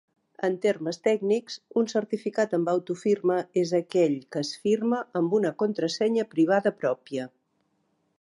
[0.47, 6.27] En termes tècnics, un certificat amb autofirma és aquell que es firma amb una contrasenya
[6.33, 7.29] privada pròpia.